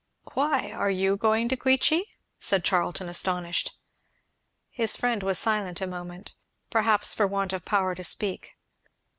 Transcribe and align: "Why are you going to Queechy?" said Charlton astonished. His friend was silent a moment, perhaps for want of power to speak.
"Why 0.33 0.71
are 0.71 0.89
you 0.89 1.15
going 1.15 1.47
to 1.49 1.55
Queechy?" 1.55 2.03
said 2.39 2.63
Charlton 2.63 3.07
astonished. 3.07 3.77
His 4.71 4.97
friend 4.97 5.21
was 5.21 5.37
silent 5.37 5.79
a 5.79 5.85
moment, 5.85 6.33
perhaps 6.71 7.13
for 7.13 7.27
want 7.27 7.53
of 7.53 7.65
power 7.65 7.93
to 7.93 8.03
speak. 8.03 8.55